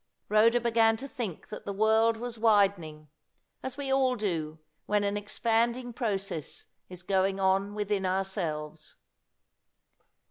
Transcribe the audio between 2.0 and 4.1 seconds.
was widening, as we